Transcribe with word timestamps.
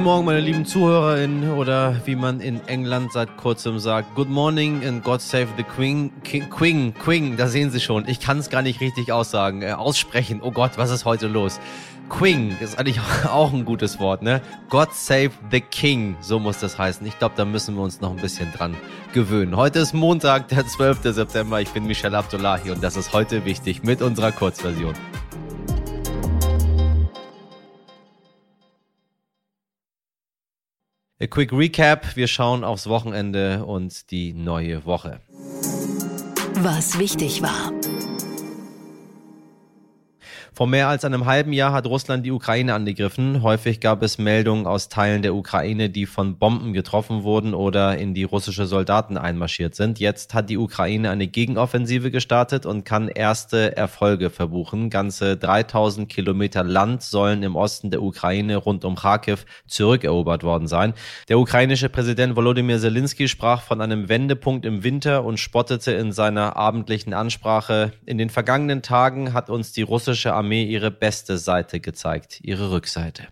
Guten 0.00 0.08
Morgen, 0.08 0.24
meine 0.24 0.40
lieben 0.40 0.64
ZuhörerInnen 0.64 1.50
oder 1.50 1.94
wie 2.06 2.16
man 2.16 2.40
in 2.40 2.66
England 2.68 3.12
seit 3.12 3.36
kurzem 3.36 3.78
sagt, 3.78 4.14
Good 4.14 4.30
morning 4.30 4.82
and 4.86 5.04
God 5.04 5.20
save 5.20 5.48
the 5.58 5.62
Queen. 5.62 6.10
King, 6.24 6.48
Queen, 6.48 6.94
Queen, 6.94 7.36
da 7.36 7.48
sehen 7.48 7.70
Sie 7.70 7.80
schon. 7.80 8.08
Ich 8.08 8.18
kann 8.18 8.38
es 8.38 8.48
gar 8.48 8.62
nicht 8.62 8.80
richtig 8.80 9.12
aussagen, 9.12 9.60
äh, 9.60 9.72
aussprechen. 9.72 10.40
Oh 10.42 10.52
Gott, 10.52 10.78
was 10.78 10.90
ist 10.90 11.04
heute 11.04 11.26
los? 11.26 11.60
Queen 12.08 12.56
ist 12.62 12.78
eigentlich 12.78 12.98
auch 13.30 13.52
ein 13.52 13.66
gutes 13.66 14.00
Wort, 14.00 14.22
ne? 14.22 14.40
God 14.70 14.88
save 14.94 15.32
the 15.50 15.60
King, 15.60 16.16
so 16.22 16.38
muss 16.38 16.60
das 16.60 16.78
heißen. 16.78 17.06
Ich 17.06 17.18
glaube, 17.18 17.34
da 17.36 17.44
müssen 17.44 17.74
wir 17.74 17.82
uns 17.82 18.00
noch 18.00 18.12
ein 18.12 18.22
bisschen 18.22 18.50
dran 18.52 18.78
gewöhnen. 19.12 19.54
Heute 19.54 19.80
ist 19.80 19.92
Montag, 19.92 20.48
der 20.48 20.66
12. 20.66 21.12
September. 21.12 21.60
Ich 21.60 21.68
bin 21.68 21.86
Michelle 21.86 22.16
Abdullahi 22.16 22.70
und 22.70 22.82
das 22.82 22.96
ist 22.96 23.12
heute 23.12 23.44
wichtig 23.44 23.82
mit 23.82 24.00
unserer 24.00 24.32
Kurzversion. 24.32 24.94
A 31.22 31.26
quick 31.26 31.52
recap. 31.52 32.16
Wir 32.16 32.26
schauen 32.26 32.64
aufs 32.64 32.86
Wochenende 32.86 33.66
und 33.66 34.10
die 34.10 34.32
neue 34.32 34.86
Woche. 34.86 35.20
Was 36.54 36.98
wichtig 36.98 37.42
war. 37.42 37.72
Vor 40.60 40.66
mehr 40.66 40.88
als 40.88 41.06
einem 41.06 41.24
halben 41.24 41.54
Jahr 41.54 41.72
hat 41.72 41.86
Russland 41.86 42.26
die 42.26 42.32
Ukraine 42.32 42.74
angegriffen. 42.74 43.42
Häufig 43.42 43.80
gab 43.80 44.02
es 44.02 44.18
Meldungen 44.18 44.66
aus 44.66 44.90
Teilen 44.90 45.22
der 45.22 45.34
Ukraine, 45.34 45.88
die 45.88 46.04
von 46.04 46.36
Bomben 46.36 46.74
getroffen 46.74 47.22
wurden 47.22 47.54
oder 47.54 47.96
in 47.96 48.12
die 48.12 48.24
russische 48.24 48.66
Soldaten 48.66 49.16
einmarschiert 49.16 49.74
sind. 49.74 49.98
Jetzt 50.00 50.34
hat 50.34 50.50
die 50.50 50.58
Ukraine 50.58 51.08
eine 51.08 51.28
Gegenoffensive 51.28 52.10
gestartet 52.10 52.66
und 52.66 52.84
kann 52.84 53.08
erste 53.08 53.74
Erfolge 53.74 54.28
verbuchen. 54.28 54.90
Ganze 54.90 55.38
3000 55.38 56.10
Kilometer 56.10 56.62
Land 56.62 57.04
sollen 57.04 57.42
im 57.42 57.56
Osten 57.56 57.90
der 57.90 58.02
Ukraine 58.02 58.58
rund 58.58 58.84
um 58.84 58.96
Kharkiv 58.96 59.46
zurückerobert 59.66 60.42
worden 60.42 60.68
sein. 60.68 60.92
Der 61.30 61.38
ukrainische 61.38 61.88
Präsident 61.88 62.36
Volodymyr 62.36 62.78
Zelensky 62.78 63.28
sprach 63.28 63.62
von 63.62 63.80
einem 63.80 64.10
Wendepunkt 64.10 64.66
im 64.66 64.84
Winter 64.84 65.24
und 65.24 65.40
spottete 65.40 65.92
in 65.92 66.12
seiner 66.12 66.56
abendlichen 66.56 67.14
Ansprache. 67.14 67.92
In 68.04 68.18
den 68.18 68.28
vergangenen 68.28 68.82
Tagen 68.82 69.32
hat 69.32 69.48
uns 69.48 69.72
die 69.72 69.80
russische 69.80 70.34
Armee 70.34 70.49
Armee 70.50 70.64
ihre 70.64 70.90
beste 70.90 71.38
Seite 71.38 71.78
gezeigt, 71.78 72.40
ihre 72.42 72.72
Rückseite. 72.72 73.28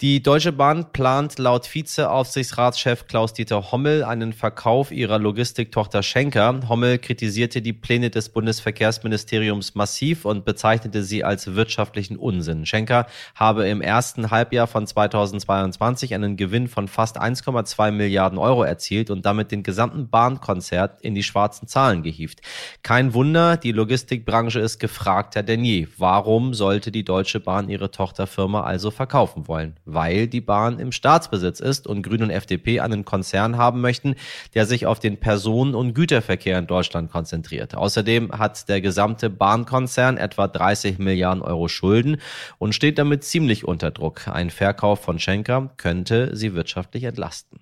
Die 0.00 0.22
Deutsche 0.22 0.52
Bahn 0.52 0.94
plant 0.94 1.38
laut 1.38 1.74
Vizeaufsichtsratschef 1.74 3.06
Klaus-Dieter 3.06 3.70
Hommel 3.70 4.02
einen 4.02 4.32
Verkauf 4.32 4.92
ihrer 4.92 5.18
Logistiktochter 5.18 6.02
Schenker. 6.02 6.58
Hommel 6.70 6.96
kritisierte 6.96 7.60
die 7.60 7.74
Pläne 7.74 8.08
des 8.08 8.30
Bundesverkehrsministeriums 8.30 9.74
massiv 9.74 10.24
und 10.24 10.46
bezeichnete 10.46 11.02
sie 11.02 11.22
als 11.22 11.54
wirtschaftlichen 11.54 12.16
Unsinn. 12.16 12.64
Schenker 12.64 13.08
habe 13.34 13.68
im 13.68 13.82
ersten 13.82 14.30
Halbjahr 14.30 14.66
von 14.66 14.86
2022 14.86 16.14
einen 16.14 16.38
Gewinn 16.38 16.68
von 16.68 16.88
fast 16.88 17.20
1,2 17.20 17.90
Milliarden 17.90 18.38
Euro 18.38 18.62
erzielt 18.62 19.10
und 19.10 19.26
damit 19.26 19.52
den 19.52 19.62
gesamten 19.62 20.08
Bahnkonzert 20.08 21.02
in 21.02 21.14
die 21.14 21.22
schwarzen 21.22 21.68
Zahlen 21.68 22.02
gehievt. 22.02 22.40
Kein 22.82 23.12
Wunder, 23.12 23.58
die 23.58 23.72
Logistikbranche 23.72 24.60
ist 24.60 24.78
gefragter 24.78 25.42
denn 25.42 25.62
je. 25.62 25.88
Warum 25.98 26.54
sollte 26.54 26.90
die 26.90 27.04
Deutsche 27.04 27.38
Bahn 27.40 27.68
ihre 27.68 27.90
Tochterfirma 27.90 28.62
also 28.62 28.90
verkaufen 28.90 29.46
wollen? 29.46 29.76
Weil 29.94 30.26
die 30.26 30.40
Bahn 30.40 30.78
im 30.78 30.92
Staatsbesitz 30.92 31.60
ist 31.60 31.86
und 31.86 32.02
Grüne 32.02 32.24
und 32.24 32.30
FDP 32.30 32.80
einen 32.80 33.04
Konzern 33.04 33.56
haben 33.56 33.80
möchten, 33.80 34.16
der 34.54 34.66
sich 34.66 34.86
auf 34.86 34.98
den 34.98 35.18
Personen- 35.18 35.74
und 35.74 35.94
Güterverkehr 35.94 36.58
in 36.58 36.66
Deutschland 36.66 37.10
konzentriert. 37.10 37.74
Außerdem 37.74 38.32
hat 38.32 38.68
der 38.68 38.80
gesamte 38.80 39.30
Bahnkonzern 39.30 40.16
etwa 40.16 40.48
30 40.48 40.98
Milliarden 40.98 41.42
Euro 41.42 41.68
Schulden 41.68 42.20
und 42.58 42.74
steht 42.74 42.98
damit 42.98 43.24
ziemlich 43.24 43.64
unter 43.64 43.90
Druck. 43.90 44.28
Ein 44.28 44.50
Verkauf 44.50 45.00
von 45.00 45.18
Schenker 45.18 45.70
könnte 45.76 46.34
sie 46.36 46.54
wirtschaftlich 46.54 47.04
entlasten. 47.04 47.59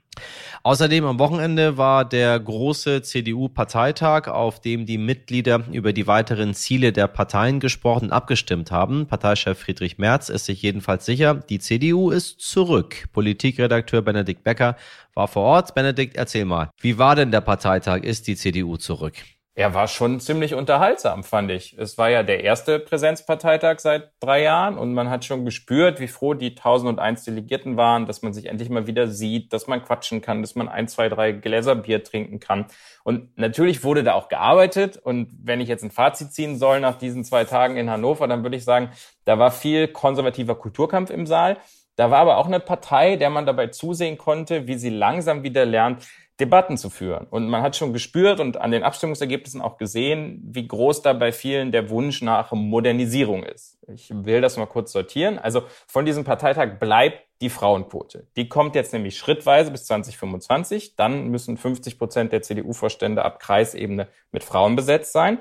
Außerdem 0.63 1.05
am 1.05 1.19
Wochenende 1.19 1.77
war 1.77 2.05
der 2.05 2.39
große 2.39 3.03
CDU-Parteitag, 3.03 4.29
auf 4.29 4.61
dem 4.61 4.87
die 4.87 4.99
Mitglieder 4.99 5.65
über 5.73 5.93
die 5.93 6.07
weiteren 6.07 6.55
Ziele 6.55 6.93
der 6.93 7.07
Parteien 7.07 7.61
gesprochen 7.61 8.07
und 8.07 8.13
abgestimmt 8.13 8.71
haben. 8.71 9.07
Parteichef 9.07 9.59
Friedrich 9.59 9.99
Merz 9.99 10.29
ist 10.29 10.47
sich 10.47 10.63
jedenfalls 10.63 11.07
sicher, 11.07 11.35
die 11.35 11.59
CDU 11.59 12.11
ist 12.11 12.41
zurück. 12.41 13.09
Politikredakteur 13.13 14.03
Benedikt 14.03 14.45
Becker 14.45 14.77
war 15.15 15.29
vor 15.29 15.45
Ort. 15.45 15.75
Benedikt, 15.75 16.17
erzähl 16.17 16.45
mal, 16.45 16.71
wie 16.81 16.99
war 16.99 17.15
denn 17.17 17.31
der 17.31 17.41
Parteitag? 17.41 18.03
Ist 18.03 18.27
die 18.27 18.37
CDU 18.37 18.77
zurück? 18.77 19.15
Er 19.59 19.75
war 19.75 19.89
schon 19.89 20.21
ziemlich 20.21 20.55
unterhaltsam, 20.55 21.25
fand 21.25 21.51
ich. 21.51 21.77
Es 21.77 21.99
war 21.99 22.09
ja 22.09 22.23
der 22.23 22.45
erste 22.45 22.79
Präsenzparteitag 22.79 23.81
seit 23.81 24.13
drei 24.21 24.41
Jahren 24.41 24.79
und 24.79 24.95
man 24.95 25.11
hat 25.11 25.25
schon 25.25 25.45
gespürt, 25.45 25.99
wie 25.99 26.07
froh 26.07 26.35
die 26.35 26.51
1001 26.51 27.25
Delegierten 27.25 27.77
waren, 27.77 28.07
dass 28.07 28.23
man 28.23 28.33
sich 28.33 28.47
endlich 28.47 28.71
mal 28.71 28.87
wieder 28.87 29.09
sieht, 29.09 29.53
dass 29.53 29.67
man 29.67 29.83
quatschen 29.83 30.21
kann, 30.21 30.43
dass 30.43 30.55
man 30.55 30.69
ein, 30.69 30.87
zwei, 30.87 31.09
drei 31.09 31.33
Gläser 31.33 31.75
Bier 31.75 32.05
trinken 32.05 32.39
kann. 32.39 32.67
Und 33.03 33.37
natürlich 33.37 33.83
wurde 33.83 34.05
da 34.05 34.15
auch 34.15 34.29
gearbeitet. 34.29 34.97
Und 34.97 35.33
wenn 35.43 35.61
ich 35.61 35.69
jetzt 35.69 35.83
ein 35.83 35.91
Fazit 35.91 36.33
ziehen 36.33 36.57
soll 36.57 36.79
nach 36.79 36.97
diesen 36.97 37.25
zwei 37.25 37.43
Tagen 37.43 37.77
in 37.77 37.91
Hannover, 37.91 38.29
dann 38.29 38.45
würde 38.45 38.57
ich 38.57 38.65
sagen, 38.65 38.93
da 39.25 39.41
war 39.41 39.51
viel 39.51 39.89
konservativer 39.89 40.55
Kulturkampf 40.55 41.11
im 41.11 41.27
Saal. 41.27 41.57
Da 41.97 42.13
war 42.13 42.21
aber 42.21 42.37
auch 42.37 42.47
eine 42.47 42.61
Partei, 42.61 43.17
der 43.17 43.29
man 43.29 43.45
dabei 43.45 43.67
zusehen 43.67 44.19
konnte, 44.19 44.69
wie 44.69 44.79
sie 44.79 44.91
langsam 44.91 45.43
wieder 45.43 45.67
lernt, 45.67 46.07
Debatten 46.41 46.77
zu 46.77 46.89
führen. 46.89 47.27
Und 47.31 47.49
man 47.49 47.63
hat 47.63 47.75
schon 47.75 47.93
gespürt 47.93 48.39
und 48.39 48.59
an 48.59 48.71
den 48.71 48.85
Abstimmungsergebnissen 48.85 49.61
auch 49.61 49.77
gesehen, 49.77 50.41
wie 50.45 50.69
groß 50.69 51.03
da 51.03 51.13
bei 51.13 51.33
vielen 51.33 51.73
der 51.73 51.91
Wunsch 51.91 52.23
nach 52.23 52.53
Modernisierung 52.53 53.43
ist. 53.43 53.79
Ich 53.89 54.11
will 54.13 54.41
das 54.41 54.57
mal 54.57 54.67
kurz 54.67 54.93
sortieren. 54.93 55.39
Also 55.39 55.63
von 55.89 56.05
diesem 56.05 56.23
Parteitag 56.23 56.79
bleibt 56.79 57.25
die 57.41 57.51
Frauenquote. 57.51 58.29
Die 58.37 58.49
kommt 58.49 58.77
jetzt 58.77 58.93
nämlich 58.93 59.19
schrittweise 59.19 59.73
bis 59.73 59.87
2025. 59.87 60.95
Dann 60.95 61.29
müssen 61.29 61.57
50 61.57 61.99
Prozent 61.99 62.33
der 62.33 62.43
CDU-Vorstände 62.43 63.25
ab 63.25 63.41
Kreisebene 63.41 64.09
mit 64.31 64.45
Frauen 64.45 64.77
besetzt 64.77 65.13
sein. 65.13 65.39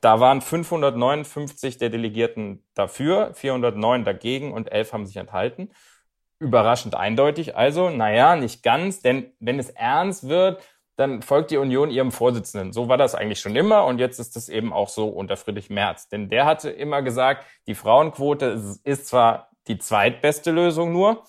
Da 0.00 0.20
waren 0.20 0.40
559 0.40 1.78
der 1.78 1.88
Delegierten 1.88 2.64
dafür, 2.74 3.34
409 3.34 4.04
dagegen 4.04 4.52
und 4.52 4.70
11 4.70 4.92
haben 4.92 5.06
sich 5.06 5.16
enthalten 5.16 5.70
überraschend 6.42 6.94
eindeutig. 6.94 7.56
Also, 7.56 7.90
naja, 7.90 8.36
nicht 8.36 8.62
ganz, 8.62 9.00
denn 9.00 9.32
wenn 9.40 9.58
es 9.58 9.70
ernst 9.70 10.28
wird, 10.28 10.62
dann 10.96 11.22
folgt 11.22 11.50
die 11.50 11.56
Union 11.56 11.90
ihrem 11.90 12.12
Vorsitzenden. 12.12 12.72
So 12.72 12.88
war 12.88 12.98
das 12.98 13.14
eigentlich 13.14 13.40
schon 13.40 13.56
immer 13.56 13.86
und 13.86 13.98
jetzt 13.98 14.20
ist 14.20 14.36
es 14.36 14.48
eben 14.48 14.72
auch 14.72 14.88
so 14.88 15.08
unter 15.08 15.36
Friedrich 15.36 15.70
Merz. 15.70 16.08
Denn 16.08 16.28
der 16.28 16.44
hatte 16.44 16.70
immer 16.70 17.02
gesagt, 17.02 17.46
die 17.66 17.74
Frauenquote 17.74 18.62
ist 18.84 19.06
zwar 19.06 19.48
die 19.68 19.78
zweitbeste 19.78 20.50
Lösung 20.50 20.92
nur, 20.92 21.22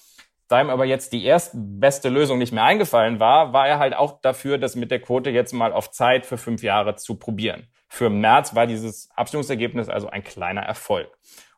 da 0.49 0.61
ihm 0.61 0.69
aber 0.69 0.85
jetzt 0.85 1.13
die 1.13 1.23
erstbeste 1.23 2.09
Lösung 2.09 2.37
nicht 2.37 2.51
mehr 2.51 2.63
eingefallen 2.65 3.19
war, 3.19 3.53
war 3.53 3.67
er 3.67 3.79
halt 3.79 3.95
auch 3.95 4.19
dafür, 4.21 4.57
das 4.57 4.75
mit 4.75 4.91
der 4.91 4.99
Quote 4.99 5.29
jetzt 5.29 5.53
mal 5.53 5.71
auf 5.71 5.89
Zeit 5.91 6.25
für 6.25 6.37
fünf 6.37 6.61
Jahre 6.61 6.95
zu 6.95 7.15
probieren. 7.15 7.67
Für 7.87 8.09
Merz 8.09 8.53
war 8.53 8.67
dieses 8.67 9.09
Abstimmungsergebnis 9.15 9.87
also 9.87 10.09
ein 10.09 10.23
kleiner 10.23 10.61
Erfolg. 10.61 11.09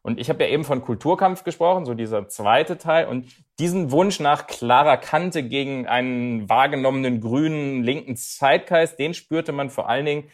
Und 0.06 0.20
ich 0.20 0.30
habe 0.30 0.44
ja 0.44 0.52
eben 0.52 0.66
von 0.66 0.84
Kulturkampf 0.84 1.44
gesprochen, 1.44 1.84
so 1.84 1.96
dieser 1.96 2.28
zweite 2.28 2.78
Teil. 2.78 3.08
Und 3.08 3.26
diesen 3.58 3.90
Wunsch 3.90 4.20
nach 4.20 4.46
klarer 4.46 4.98
Kante 4.98 5.42
gegen 5.42 5.88
einen 5.88 6.48
wahrgenommenen 6.48 7.22
grünen 7.22 7.82
linken 7.82 8.16
Zeitgeist, 8.16 9.00
den 9.00 9.16
spürte 9.16 9.52
man 9.52 9.72
vor 9.72 9.90
allen 9.90 10.06
Dingen 10.06 10.30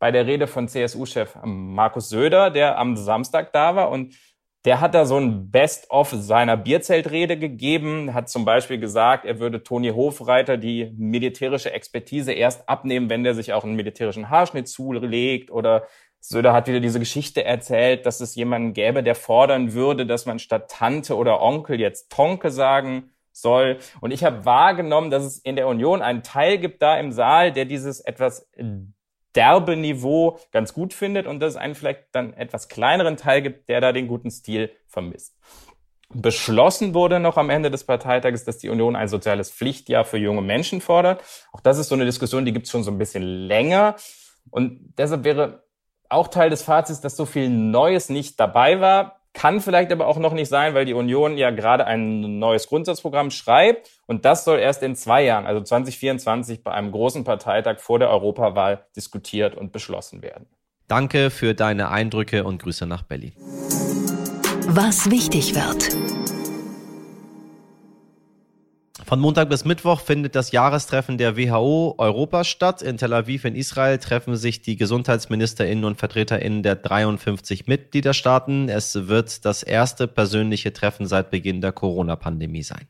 bei 0.00 0.10
der 0.10 0.26
Rede 0.26 0.48
von 0.48 0.66
CSU-Chef 0.66 1.36
Markus 1.44 2.08
Söder, 2.08 2.50
der 2.50 2.78
am 2.78 2.96
Samstag 2.96 3.52
da 3.52 3.76
war. 3.76 3.90
Und 3.90 4.16
der 4.64 4.80
hat 4.80 4.92
da 4.92 5.06
so 5.06 5.18
ein 5.18 5.52
Best-of 5.52 6.10
seiner 6.10 6.56
Bierzeltrede 6.56 7.38
gegeben, 7.38 8.14
hat 8.14 8.28
zum 8.28 8.44
Beispiel 8.44 8.80
gesagt, 8.80 9.24
er 9.24 9.38
würde 9.38 9.62
Toni 9.62 9.90
Hofreiter 9.90 10.56
die 10.56 10.92
militärische 10.96 11.72
Expertise 11.72 12.32
erst 12.32 12.68
abnehmen, 12.68 13.08
wenn 13.08 13.22
der 13.22 13.36
sich 13.36 13.52
auch 13.52 13.62
einen 13.62 13.76
militärischen 13.76 14.30
Haarschnitt 14.30 14.66
zulegt 14.66 15.52
oder 15.52 15.86
Söder 16.24 16.52
hat 16.52 16.68
wieder 16.68 16.78
diese 16.78 17.00
Geschichte 17.00 17.44
erzählt, 17.44 18.06
dass 18.06 18.20
es 18.20 18.36
jemanden 18.36 18.74
gäbe, 18.74 19.02
der 19.02 19.16
fordern 19.16 19.72
würde, 19.72 20.06
dass 20.06 20.24
man 20.24 20.38
statt 20.38 20.70
Tante 20.70 21.16
oder 21.16 21.42
Onkel 21.42 21.80
jetzt 21.80 22.12
Tonke 22.12 22.52
sagen 22.52 23.10
soll. 23.32 23.78
Und 24.00 24.12
ich 24.12 24.22
habe 24.22 24.44
wahrgenommen, 24.44 25.10
dass 25.10 25.24
es 25.24 25.38
in 25.38 25.56
der 25.56 25.66
Union 25.66 26.00
einen 26.00 26.22
Teil 26.22 26.58
gibt 26.58 26.80
da 26.80 26.96
im 26.96 27.10
Saal, 27.10 27.50
der 27.50 27.64
dieses 27.64 28.00
etwas 28.00 28.48
derbe 29.34 29.76
Niveau 29.76 30.38
ganz 30.52 30.72
gut 30.74 30.94
findet 30.94 31.26
und 31.26 31.40
dass 31.40 31.54
es 31.54 31.56
einen 31.56 31.74
vielleicht 31.74 32.04
dann 32.12 32.34
etwas 32.34 32.68
kleineren 32.68 33.16
Teil 33.16 33.42
gibt, 33.42 33.68
der 33.68 33.80
da 33.80 33.90
den 33.92 34.06
guten 34.06 34.30
Stil 34.30 34.70
vermisst. 34.86 35.36
Beschlossen 36.14 36.94
wurde 36.94 37.18
noch 37.18 37.36
am 37.36 37.50
Ende 37.50 37.68
des 37.68 37.82
Parteitages, 37.82 38.44
dass 38.44 38.58
die 38.58 38.68
Union 38.68 38.94
ein 38.94 39.08
soziales 39.08 39.50
Pflichtjahr 39.50 40.04
für 40.04 40.18
junge 40.18 40.42
Menschen 40.42 40.80
fordert. 40.80 41.24
Auch 41.52 41.60
das 41.60 41.78
ist 41.78 41.88
so 41.88 41.96
eine 41.96 42.04
Diskussion, 42.04 42.44
die 42.44 42.52
gibt 42.52 42.66
es 42.66 42.70
schon 42.70 42.84
so 42.84 42.92
ein 42.92 42.98
bisschen 42.98 43.22
länger. 43.22 43.96
Und 44.50 44.94
deshalb 44.98 45.24
wäre 45.24 45.64
auch 46.12 46.28
Teil 46.28 46.50
des 46.50 46.62
Fazits, 46.62 47.00
dass 47.00 47.16
so 47.16 47.26
viel 47.26 47.48
Neues 47.48 48.08
nicht 48.08 48.38
dabei 48.38 48.80
war. 48.80 49.18
Kann 49.34 49.60
vielleicht 49.60 49.90
aber 49.92 50.06
auch 50.06 50.18
noch 50.18 50.34
nicht 50.34 50.48
sein, 50.48 50.74
weil 50.74 50.84
die 50.84 50.92
Union 50.92 51.38
ja 51.38 51.50
gerade 51.50 51.86
ein 51.86 52.38
neues 52.38 52.68
Grundsatzprogramm 52.68 53.30
schreibt 53.30 53.90
und 54.06 54.26
das 54.26 54.44
soll 54.44 54.58
erst 54.58 54.82
in 54.82 54.94
zwei 54.94 55.24
Jahren, 55.24 55.46
also 55.46 55.62
2024, 55.62 56.62
bei 56.62 56.72
einem 56.72 56.92
großen 56.92 57.24
Parteitag 57.24 57.78
vor 57.80 57.98
der 57.98 58.10
Europawahl 58.10 58.84
diskutiert 58.94 59.54
und 59.54 59.72
beschlossen 59.72 60.20
werden. 60.20 60.46
Danke 60.86 61.30
für 61.30 61.54
deine 61.54 61.88
Eindrücke 61.88 62.44
und 62.44 62.62
Grüße 62.62 62.86
nach 62.86 63.02
Berlin. 63.04 63.32
Was 64.66 65.10
wichtig 65.10 65.54
wird. 65.54 66.11
Von 69.12 69.20
Montag 69.20 69.50
bis 69.50 69.66
Mittwoch 69.66 70.00
findet 70.00 70.34
das 70.34 70.52
Jahrestreffen 70.52 71.18
der 71.18 71.36
WHO 71.36 71.96
Europa 71.98 72.44
statt. 72.44 72.80
In 72.80 72.96
Tel 72.96 73.12
Aviv 73.12 73.44
in 73.44 73.54
Israel 73.54 73.98
treffen 73.98 74.36
sich 74.36 74.62
die 74.62 74.76
Gesundheitsministerinnen 74.76 75.84
und 75.84 75.98
Vertreterinnen 75.98 76.62
der 76.62 76.76
53 76.76 77.66
Mitgliederstaaten. 77.66 78.70
Es 78.70 79.08
wird 79.08 79.44
das 79.44 79.64
erste 79.64 80.08
persönliche 80.08 80.72
Treffen 80.72 81.04
seit 81.04 81.30
Beginn 81.30 81.60
der 81.60 81.72
Corona-Pandemie 81.72 82.62
sein. 82.62 82.88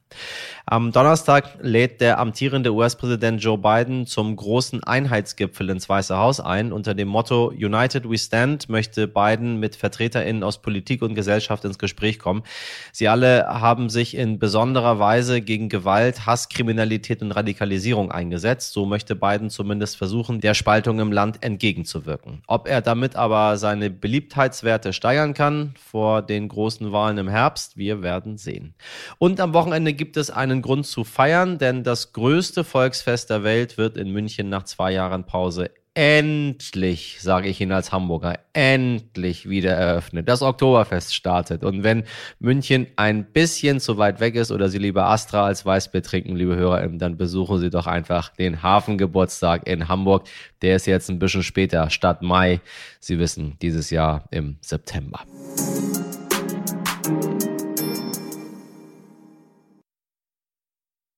Am 0.65 0.93
Donnerstag 0.93 1.59
lädt 1.61 2.01
der 2.01 2.21
amtierende 2.21 2.73
US-Präsident 2.73 3.43
Joe 3.43 3.59
Biden 3.59 4.07
zum 4.07 4.37
großen 4.37 4.85
Einheitsgipfel 4.85 5.71
ins 5.71 5.89
Weiße 5.89 6.17
Haus 6.17 6.39
ein. 6.39 6.73
Unter 6.73 6.95
dem 6.95 7.09
Motto 7.09 7.49
United 7.49 8.09
We 8.09 8.17
Stand 8.17 8.69
möchte 8.69 9.09
Biden 9.09 9.59
mit 9.59 9.75
Vertreterinnen 9.75 10.45
aus 10.45 10.63
Politik 10.63 11.03
und 11.03 11.17
Gesellschaft 11.17 11.65
ins 11.65 11.81
Gespräch 11.81 12.21
kommen. 12.21 12.45
Sie 12.93 13.09
alle 13.09 13.45
haben 13.49 13.89
sich 13.89 14.17
in 14.17 14.39
besonderer 14.39 15.01
Weise 15.01 15.41
gegen 15.41 15.69
Gewalt 15.69 16.12
Gewalt, 16.13 16.27
Hasskriminalität 16.27 17.23
und 17.23 17.33
Radikalisierung 17.33 18.11
eingesetzt. 18.11 18.73
So 18.73 18.87
möchte 18.87 19.17
Biden 19.17 19.51
zumindest 19.51 19.97
versuchen, 19.97 20.41
der 20.41 20.55
Spaltung 20.55 21.01
im 21.01 21.13
Land 21.13 21.43
entgegenzuwirken. 21.43 22.43
Ob 22.47 22.69
er 22.69 22.81
damit 22.81 23.17
aber 23.17 23.57
seine 23.57 23.91
Beliebtheitswerte 23.91 24.93
steigern 24.93 25.35
kann 25.35 25.75
vor 25.77 26.23
den 26.23 26.49
großen 26.49 26.93
Wahlen 26.93 27.19
im 27.19 27.29
Herbst, 27.29 27.77
wir 27.77 28.03
werden 28.03 28.37
sehen. 28.37 28.75
Und 29.19 29.41
am 29.41 29.55
Wochenende 29.55 29.93
gibt 29.93 30.17
es 30.17 30.31
einen 30.31 30.63
Grund 30.63 30.87
zu 30.87 31.05
feiern, 31.05 31.59
denn 31.59 31.85
das 31.85 32.13
größte 32.13 32.65
Volksfest 32.65 33.31
der 33.31 33.45
Welt 33.45 33.79
wird 33.79 33.97
in 33.97 34.11
München 34.11 34.49
nach 34.49 34.65
zwei 34.65 34.93
Jahren 34.93 35.25
Pause 35.25 35.71
endlich, 35.95 37.19
sage 37.21 37.49
ich 37.49 37.61
Ihnen 37.61 37.73
als 37.73 37.93
Hamburger, 37.93 38.39
endlich 38.55 39.49
wieder 39.49 39.73
eröffnet. 39.73 40.29
Das 40.29 40.43
Oktoberfest 40.43 41.15
startet. 41.15 41.65
Und 41.65 41.83
wenn 41.83 42.05
München 42.39 42.87
ein 42.97 43.25
bisschen 43.25 43.79
zu 43.79 43.99
weit 43.99 44.21
weg 44.21 44.35
ist 44.35 44.51
oder 44.51 44.69
Sie 44.69 44.79
lieber 44.79 45.07
Astra 45.07 45.45
als 45.45 45.67
Weißbier 45.67 46.03
trinken, 46.03 46.37
liebe 46.37 46.57
HörerInnen, 46.57 46.99
dann 46.99 47.17
besuchen 47.17 47.59
Sie 47.59 47.71
doch 47.71 47.87
einfach 47.87 48.31
den 48.31 48.63
Hafengeburtstag 48.63 49.67
in 49.67 49.89
Hamburg. 49.89 50.25
Der 50.63 50.77
ist 50.77 50.87
jetzt 50.87 51.11
ein 51.11 51.19
bisschen 51.19 51.43
später, 51.43 51.91
statt 51.91 52.23
Mai. 52.23 52.61
Sie 52.99 53.19
wissen, 53.19 53.57
dieses 53.61 53.91
Jahr 53.91 54.25
im 54.31 54.57
September. 54.61 55.21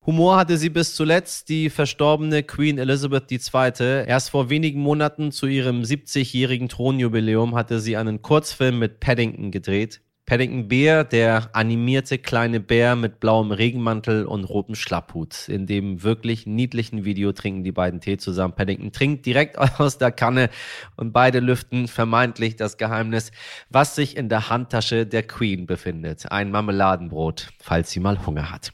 Humor 0.06 0.36
hatte 0.36 0.58
sie 0.58 0.68
bis 0.68 0.94
zuletzt, 0.94 1.48
die 1.48 1.70
verstorbene 1.70 2.42
Queen 2.42 2.76
Elizabeth 2.76 3.32
II. 3.32 4.04
Erst 4.06 4.28
vor 4.28 4.50
wenigen 4.50 4.80
Monaten 4.80 5.32
zu 5.32 5.46
ihrem 5.46 5.80
70-jährigen 5.80 6.68
Thronjubiläum 6.68 7.54
hatte 7.54 7.80
sie 7.80 7.96
einen 7.96 8.20
Kurzfilm 8.20 8.78
mit 8.78 9.00
Paddington 9.00 9.50
gedreht. 9.50 10.02
Paddington 10.26 10.68
Bear, 10.68 11.04
der 11.04 11.54
animierte 11.54 12.18
kleine 12.18 12.60
Bär 12.60 12.96
mit 12.96 13.18
blauem 13.18 13.50
Regenmantel 13.50 14.26
und 14.26 14.44
rotem 14.44 14.74
Schlapphut. 14.74 15.48
In 15.48 15.66
dem 15.66 16.02
wirklich 16.02 16.46
niedlichen 16.46 17.06
Video 17.06 17.32
trinken 17.32 17.64
die 17.64 17.72
beiden 17.72 18.00
Tee 18.00 18.18
zusammen. 18.18 18.54
Paddington 18.54 18.92
trinkt 18.92 19.24
direkt 19.24 19.58
aus 19.80 19.96
der 19.96 20.12
Kanne 20.12 20.50
und 20.96 21.14
beide 21.14 21.40
lüften 21.40 21.88
vermeintlich 21.88 22.56
das 22.56 22.76
Geheimnis, 22.76 23.32
was 23.70 23.94
sich 23.94 24.18
in 24.18 24.28
der 24.28 24.50
Handtasche 24.50 25.06
der 25.06 25.22
Queen 25.22 25.64
befindet. 25.66 26.30
Ein 26.30 26.50
Marmeladenbrot, 26.50 27.48
falls 27.58 27.90
sie 27.90 28.00
mal 28.00 28.26
Hunger 28.26 28.50
hat. 28.50 28.70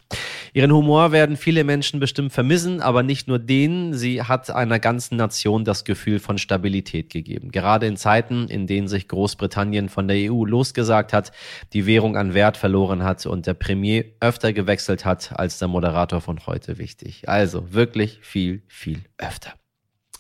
Ihren 0.52 0.72
Humor 0.72 1.12
werden 1.12 1.36
viele 1.36 1.64
Menschen 1.64 2.00
bestimmt 2.00 2.32
vermissen, 2.32 2.80
aber 2.80 3.02
nicht 3.02 3.28
nur 3.28 3.38
denen. 3.38 3.94
Sie 3.94 4.22
hat 4.22 4.50
einer 4.50 4.78
ganzen 4.78 5.16
Nation 5.16 5.64
das 5.64 5.84
Gefühl 5.84 6.18
von 6.18 6.38
Stabilität 6.38 7.10
gegeben. 7.10 7.50
Gerade 7.50 7.86
in 7.86 7.96
Zeiten, 7.96 8.48
in 8.48 8.66
denen 8.66 8.88
sich 8.88 9.06
Großbritannien 9.06 9.88
von 9.88 10.08
der 10.08 10.32
EU 10.32 10.44
losgesagt 10.44 11.12
hat, 11.12 11.32
die 11.72 11.86
Währung 11.86 12.16
an 12.16 12.34
Wert 12.34 12.56
verloren 12.56 13.04
hat 13.04 13.26
und 13.26 13.46
der 13.46 13.54
Premier 13.54 14.04
öfter 14.20 14.52
gewechselt 14.52 15.04
hat 15.04 15.38
als 15.38 15.58
der 15.58 15.68
Moderator 15.68 16.20
von 16.20 16.46
heute 16.46 16.78
wichtig. 16.78 17.28
Also 17.28 17.72
wirklich 17.72 18.18
viel, 18.22 18.62
viel 18.66 19.02
öfter. 19.18 19.52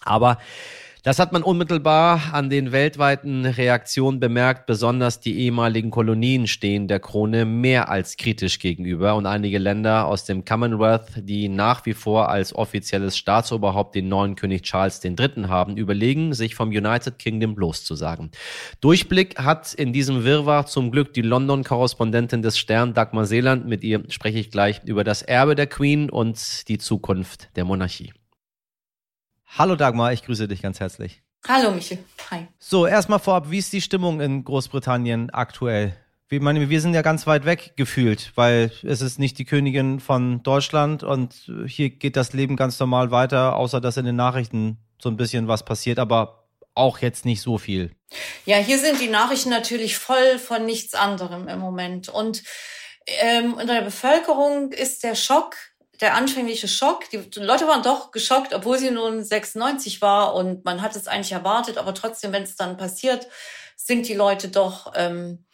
Aber 0.04 0.38
das 1.02 1.18
hat 1.18 1.32
man 1.32 1.42
unmittelbar 1.42 2.34
an 2.34 2.50
den 2.50 2.72
weltweiten 2.72 3.46
Reaktionen 3.46 4.20
bemerkt. 4.20 4.66
Besonders 4.66 5.20
die 5.20 5.38
ehemaligen 5.38 5.90
Kolonien 5.90 6.46
stehen 6.46 6.88
der 6.88 7.00
Krone 7.00 7.44
mehr 7.44 7.88
als 7.88 8.16
kritisch 8.16 8.58
gegenüber. 8.58 9.14
Und 9.14 9.26
einige 9.26 9.58
Länder 9.58 10.06
aus 10.06 10.24
dem 10.24 10.44
Commonwealth, 10.44 11.06
die 11.16 11.48
nach 11.48 11.86
wie 11.86 11.94
vor 11.94 12.28
als 12.28 12.54
offizielles 12.54 13.16
Staatsoberhaupt 13.16 13.94
den 13.94 14.08
neuen 14.08 14.36
König 14.36 14.62
Charles 14.62 15.02
III. 15.02 15.44
haben, 15.48 15.76
überlegen, 15.76 16.34
sich 16.34 16.54
vom 16.54 16.68
United 16.68 17.18
Kingdom 17.18 17.56
loszusagen. 17.56 18.30
Durchblick 18.80 19.38
hat 19.38 19.72
in 19.72 19.92
diesem 19.92 20.24
Wirrwarr 20.24 20.66
zum 20.66 20.90
Glück 20.90 21.14
die 21.14 21.22
London-Korrespondentin 21.22 22.42
des 22.42 22.58
Stern, 22.58 22.92
Dagmar 22.92 23.24
Seeland. 23.26 23.66
Mit 23.66 23.82
ihr 23.84 24.04
spreche 24.08 24.38
ich 24.38 24.50
gleich 24.50 24.82
über 24.84 25.04
das 25.04 25.22
Erbe 25.22 25.54
der 25.54 25.66
Queen 25.66 26.10
und 26.10 26.68
die 26.68 26.78
Zukunft 26.78 27.48
der 27.56 27.64
Monarchie. 27.64 28.12
Hallo 29.58 29.74
Dagmar, 29.74 30.12
ich 30.12 30.22
grüße 30.22 30.46
dich 30.46 30.62
ganz 30.62 30.78
herzlich. 30.78 31.22
Hallo 31.46 31.72
Michel, 31.72 31.98
hi. 32.30 32.46
So, 32.60 32.86
erstmal 32.86 33.18
vorab, 33.18 33.50
wie 33.50 33.58
ist 33.58 33.72
die 33.72 33.80
Stimmung 33.80 34.20
in 34.20 34.44
Großbritannien 34.44 35.30
aktuell? 35.30 35.96
Ich 36.30 36.40
meine, 36.40 36.70
wir 36.70 36.80
sind 36.80 36.94
ja 36.94 37.02
ganz 37.02 37.26
weit 37.26 37.44
weg 37.44 37.72
gefühlt, 37.76 38.30
weil 38.36 38.70
es 38.84 39.00
ist 39.00 39.18
nicht 39.18 39.38
die 39.38 39.44
Königin 39.44 39.98
von 39.98 40.44
Deutschland 40.44 41.02
und 41.02 41.50
hier 41.66 41.90
geht 41.90 42.14
das 42.14 42.32
Leben 42.32 42.54
ganz 42.54 42.78
normal 42.78 43.10
weiter, 43.10 43.56
außer 43.56 43.80
dass 43.80 43.96
in 43.96 44.04
den 44.04 44.14
Nachrichten 44.14 44.78
so 45.02 45.08
ein 45.08 45.16
bisschen 45.16 45.48
was 45.48 45.64
passiert, 45.64 45.98
aber 45.98 46.48
auch 46.74 46.98
jetzt 46.98 47.24
nicht 47.24 47.42
so 47.42 47.58
viel. 47.58 47.90
Ja, 48.46 48.58
hier 48.58 48.78
sind 48.78 49.00
die 49.00 49.08
Nachrichten 49.08 49.50
natürlich 49.50 49.98
voll 49.98 50.38
von 50.38 50.64
nichts 50.64 50.94
anderem 50.94 51.48
im 51.48 51.58
Moment. 51.58 52.08
Und 52.08 52.44
ähm, 53.06 53.58
in 53.60 53.66
der 53.66 53.82
Bevölkerung 53.82 54.70
ist 54.70 55.02
der 55.02 55.16
Schock 55.16 55.56
der 56.00 56.14
anfängliche 56.14 56.68
Schock. 56.68 57.08
Die 57.10 57.18
Leute 57.40 57.66
waren 57.66 57.82
doch 57.82 58.10
geschockt, 58.10 58.54
obwohl 58.54 58.78
sie 58.78 58.90
nun 58.90 59.22
96 59.22 60.00
war 60.00 60.34
und 60.34 60.64
man 60.64 60.82
hat 60.82 60.96
es 60.96 61.08
eigentlich 61.08 61.32
erwartet, 61.32 61.78
aber 61.78 61.94
trotzdem, 61.94 62.32
wenn 62.32 62.44
es 62.44 62.56
dann 62.56 62.76
passiert, 62.76 63.28
sind 63.76 64.08
die 64.08 64.14
Leute 64.14 64.48
doch 64.48 64.92
ähm, 64.94 65.44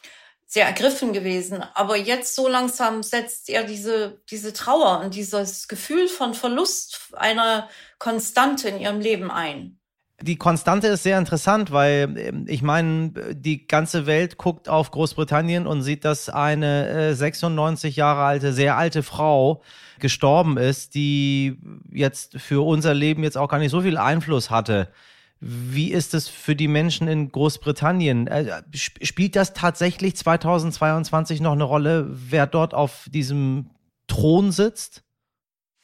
sehr 0.46 0.66
ergriffen 0.66 1.12
gewesen. 1.12 1.62
Aber 1.75 1.96
jetzt 1.96 2.34
so 2.34 2.48
langsam 2.48 3.02
setzt 3.02 3.48
er 3.48 3.64
diese, 3.64 4.22
diese 4.31 4.52
Trauer 4.52 5.00
und 5.00 5.14
dieses 5.14 5.69
Gefühl 5.69 6.08
von 6.08 6.34
Verlust 6.34 7.10
einer 7.12 7.69
Konstante 7.99 8.69
in 8.69 8.81
ihrem 8.81 9.00
Leben 9.00 9.31
ein. 9.31 9.81
Die 10.22 10.36
Konstante 10.36 10.86
ist 10.86 11.02
sehr 11.02 11.18
interessant, 11.18 11.72
weil 11.72 12.14
ähm, 12.16 12.44
ich 12.48 12.62
meine, 12.62 13.10
die 13.34 13.66
ganze 13.66 14.06
Welt 14.06 14.38
guckt 14.38 14.68
auf 14.68 14.90
Großbritannien 14.90 15.66
und 15.66 15.82
sieht, 15.82 16.04
dass 16.04 16.30
eine 16.30 17.14
96 17.14 17.96
äh, 17.96 18.00
Jahre 18.00 18.22
alte, 18.22 18.52
sehr 18.54 18.76
alte 18.76 19.02
Frau 19.02 19.62
gestorben 19.99 20.56
ist, 20.56 20.94
die 20.94 21.58
jetzt 21.92 22.40
für 22.40 22.66
unser 22.66 22.94
Leben 22.94 23.25
jetzt 23.25 23.37
auch 23.37 23.49
gar 23.49 23.58
nicht 23.58 23.70
so 23.70 23.82
viel 23.82 23.99
Einfluss 23.99 24.50
hatte. 24.50 24.88
Wie 25.40 25.92
ist 25.92 26.14
es 26.14 26.28
für 26.28 26.56
die 26.56 26.68
Menschen 26.68 27.08
in 27.08 27.30
Großbritannien? 27.30 28.26
Äh, 28.26 28.62
spielt 28.73 29.37
das 29.37 29.52
tatsächlich 29.52 30.16
2022 30.16 31.42
noch 31.42 31.52
eine 31.52 31.64
Rolle, 31.64 32.06
wer 32.08 32.46
dort 32.46 32.73
auf 32.73 33.06
diesem 33.12 33.68
Thron 34.06 34.50
sitzt? 34.50 35.02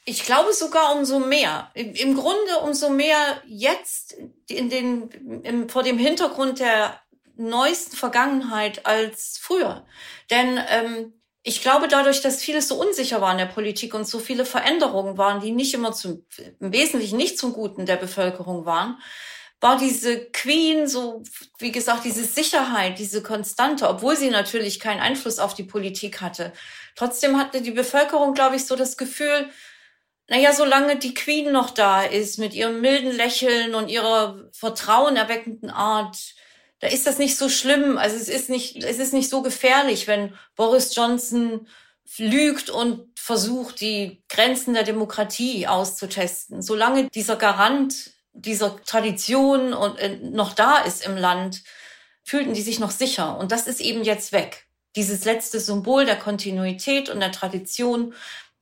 Ich 0.05 0.25
glaube 0.25 0.53
sogar 0.53 0.97
umso 0.97 1.21
mehr. 1.21 1.71
Im 1.75 2.17
Grunde 2.17 2.59
umso 2.63 2.91
mehr 2.91 3.41
jetzt 3.47 4.17
in 4.49 4.69
den, 4.69 5.09
im, 5.45 5.69
vor 5.69 5.85
dem 5.85 5.99
Hintergrund 5.99 6.59
der 6.59 7.01
neuesten 7.37 7.97
Vergangenheit 7.97 8.85
als 8.85 9.39
früher. 9.41 9.87
Denn 10.31 10.61
ähm, 10.69 11.13
ich 11.45 11.61
glaube, 11.61 11.89
dadurch, 11.89 12.21
dass 12.21 12.43
vieles 12.43 12.69
so 12.69 12.81
unsicher 12.81 13.21
war 13.21 13.33
in 13.33 13.39
der 13.39 13.47
Politik 13.47 13.95
und 13.95 14.07
so 14.07 14.19
viele 14.19 14.45
Veränderungen 14.45 15.19
waren, 15.19 15.41
die 15.41 15.53
nicht 15.53 15.75
immer 15.75 15.93
zum, 15.93 16.25
im 16.61 16.73
Wesentlichen 16.73 17.17
nicht 17.17 17.39
zum 17.39 17.53
Guten 17.53 17.87
der 17.87 17.97
Bevölkerung 17.97 18.65
waren, 18.65 18.99
war 19.61 19.77
diese 19.79 20.27
Queen 20.31 20.89
so, 20.89 21.23
wie 21.59 21.71
gesagt, 21.71 22.05
diese 22.05 22.25
Sicherheit, 22.25 22.99
diese 22.99 23.23
Konstante, 23.23 23.89
obwohl 23.89 24.17
sie 24.17 24.31
natürlich 24.31 24.81
keinen 24.81 25.01
Einfluss 25.01 25.39
auf 25.39 25.55
die 25.55 25.63
Politik 25.63 26.21
hatte. 26.21 26.53
Trotzdem 26.97 27.39
hatte 27.39 27.61
die 27.61 27.71
Bevölkerung, 27.71 28.35
glaube 28.35 28.57
ich, 28.57 28.67
so 28.67 28.75
das 28.75 28.97
Gefühl, 28.97 29.49
naja, 30.33 30.55
solange 30.55 30.97
die 30.97 31.13
Queen 31.13 31.53
noch 31.53 31.69
da 31.69 32.03
ist, 32.05 32.39
mit 32.39 32.55
ihrem 32.55 32.81
milden 32.81 33.13
Lächeln 33.13 33.75
und 33.75 33.91
ihrer 33.91 34.49
vertrauenerweckenden 34.53 35.69
Art, 35.69 36.17
da 36.79 36.87
ist 36.87 37.07
das 37.07 37.19
nicht 37.19 37.37
so 37.37 37.51
schlimm. 37.51 37.99
Also 37.99 38.17
es 38.17 38.31
ist 38.31 38.49
nicht, 38.49 38.83
es 38.83 38.99
ist 38.99 39.13
nicht 39.13 39.29
so 39.29 39.43
gefährlich, 39.43 40.09
wenn 40.09 40.35
Boris 40.57 40.95
Johnson 40.95 41.69
lügt 42.17 42.71
und 42.71 43.11
versucht, 43.15 43.83
die 43.83 44.23
Grenzen 44.31 44.73
der 44.73 44.85
Demokratie 44.85 45.67
auszutesten. 45.67 46.63
Solange 46.63 47.11
dieser 47.11 47.37
Garant 47.37 48.13
dieser 48.33 48.83
Tradition 48.87 49.75
und 49.75 49.99
äh, 49.99 50.17
noch 50.17 50.55
da 50.55 50.79
ist 50.79 51.05
im 51.05 51.19
Land, 51.19 51.63
fühlten 52.25 52.55
die 52.55 52.63
sich 52.63 52.79
noch 52.79 52.91
sicher. 52.91 53.37
Und 53.37 53.53
das 53.53 53.67
ist 53.67 53.83
eben 53.83 54.03
jetzt 54.03 54.33
weg. 54.33 54.67
Dieses 54.97 55.27
letzte 55.27 55.61
Symbol 55.61 56.07
der 56.07 56.17
Kontinuität 56.17 57.11
und 57.11 57.21
der 57.21 57.33
Tradition. 57.33 58.15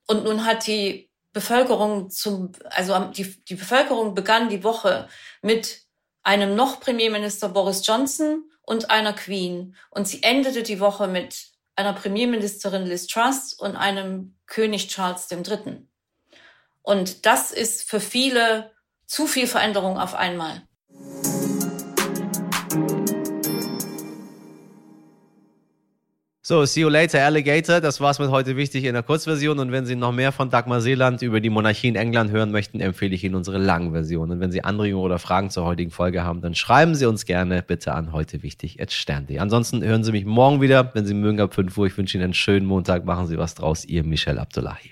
Und 0.09 0.25
nun 0.25 0.45
hat 0.45 0.67
die 0.67 1.10
Bevölkerung 1.33 2.11
zum, 2.11 2.53
also 2.65 2.99
die, 3.07 3.45
die 3.45 3.55
Bevölkerung 3.55 4.15
begann 4.15 4.49
die 4.49 4.65
Woche 4.65 5.09
mit 5.43 5.83
einem 6.23 6.57
noch 6.57 6.81
Premierminister 6.81 7.49
Boris 7.49 7.87
Johnson 7.87 8.51
und 8.63 8.91
einer 8.91 9.13
Queen. 9.13 9.77
Und 9.91 10.09
sie 10.09 10.23
endete 10.23 10.63
die 10.63 10.81
Woche 10.81 11.07
mit 11.07 11.49
einer 11.77 11.93
Premierministerin 11.93 12.85
Liz 12.85 13.07
Truss 13.07 13.55
und 13.55 13.77
einem 13.77 14.37
König 14.47 14.89
Charles 14.89 15.31
III. 15.31 15.87
Und 16.83 17.27
das 17.27 17.53
ist 17.53 17.89
für 17.89 18.01
viele 18.01 18.73
zu 19.07 19.27
viel 19.27 19.47
Veränderung 19.47 19.99
auf 19.99 20.15
einmal. 20.15 20.63
So, 26.51 26.65
see 26.65 26.81
you 26.81 26.89
later, 26.89 27.25
Alligator. 27.25 27.81
Das 27.81 28.01
war's 28.01 28.19
mit 28.19 28.29
heute 28.29 28.57
wichtig 28.57 28.83
in 28.83 28.95
der 28.95 29.05
Kurzversion. 29.05 29.61
Und 29.61 29.71
wenn 29.71 29.87
Sie 29.87 29.95
noch 29.95 30.11
mehr 30.11 30.33
von 30.33 30.51
Dagmar 30.51 30.81
Seeland 30.81 31.23
über 31.23 31.39
die 31.39 31.49
Monarchie 31.49 31.87
in 31.87 31.95
England 31.95 32.33
hören 32.33 32.51
möchten, 32.51 32.81
empfehle 32.81 33.15
ich 33.15 33.23
Ihnen 33.23 33.37
unsere 33.37 33.59
Langversion. 33.59 34.33
Und 34.33 34.41
wenn 34.41 34.51
Sie 34.51 34.65
Anregungen 34.65 35.05
oder 35.05 35.21
Fragen 35.21 35.51
zur 35.51 35.65
heutigen 35.65 35.93
Folge 35.93 36.25
haben, 36.25 36.41
dann 36.41 36.57
schreiben 36.57 36.97
Sie 36.97 37.07
uns 37.07 37.25
gerne 37.25 37.63
bitte 37.63 37.95
an 37.95 38.13
heute 38.13 38.43
wichtig 38.43 38.79
stern.de. 38.89 39.39
Ansonsten 39.39 39.85
hören 39.85 40.03
Sie 40.03 40.11
mich 40.11 40.25
morgen 40.25 40.61
wieder, 40.61 40.91
wenn 40.93 41.07
Sie 41.07 41.15
mögen, 41.15 41.39
ab 41.39 41.55
5 41.55 41.79
Uhr. 41.79 41.87
Ich 41.87 41.97
wünsche 41.97 42.19
Ihnen 42.19 42.25
einen 42.25 42.35
schönen 42.35 42.67
Montag. 42.67 43.05
Machen 43.05 43.29
Sie 43.29 43.39
was 43.39 43.55
draus. 43.55 43.85
Ihr 43.85 44.03
Michel 44.03 44.41
Abdullahi. 44.41 44.91